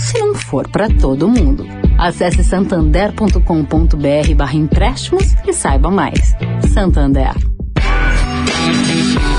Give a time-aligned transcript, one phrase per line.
[0.00, 1.66] se não for para todo mundo.
[1.98, 6.34] Acesse santander.com.br barra empréstimos e saiba mais.
[6.72, 7.34] Santander.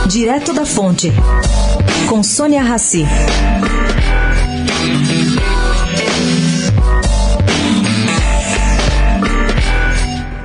[0.07, 1.11] Direto da Fonte,
[2.07, 3.05] com Sônia Rassi.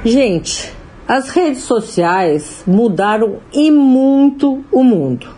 [0.05, 0.73] Gente,
[1.07, 5.36] as redes sociais mudaram e muito o mundo.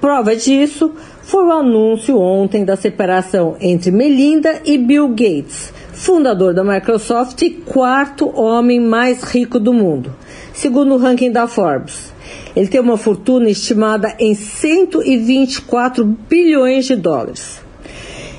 [0.00, 0.92] Prova disso
[1.22, 7.50] foi o anúncio ontem da separação entre Melinda e Bill Gates, fundador da Microsoft e
[7.50, 10.14] quarto homem mais rico do mundo,
[10.52, 12.12] segundo o ranking da Forbes.
[12.54, 17.60] Ele tem uma fortuna estimada em 124 bilhões de dólares.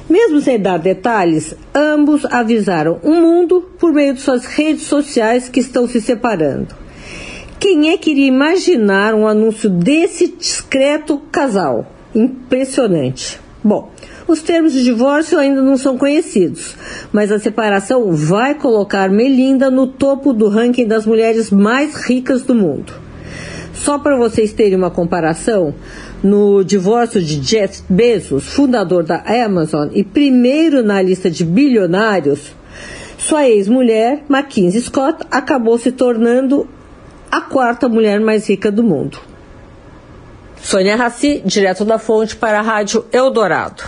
[0.10, 5.60] Mesmo sem dar detalhes, ambos avisaram o mundo por meio de suas redes sociais que
[5.60, 6.87] estão se separando.
[7.70, 11.86] Quem é que iria imaginar um anúncio desse discreto casal?
[12.16, 13.42] Impressionante.
[13.62, 13.92] Bom,
[14.26, 16.78] os termos de divórcio ainda não são conhecidos,
[17.12, 22.56] mas a separação vai colocar Melinda no topo do ranking das mulheres mais ricas do
[22.56, 22.94] mundo.
[23.74, 25.76] Só para vocês terem uma comparação,
[26.24, 32.56] no divórcio de Jeff Bezos, fundador da Amazon e primeiro na lista de bilionários,
[33.18, 36.66] sua ex-mulher, Mackenzie Scott, acabou se tornando
[37.38, 39.20] a quarta mulher mais rica do mundo.
[40.60, 43.84] Sônia Raci, direto da fonte para a Rádio Eldorado.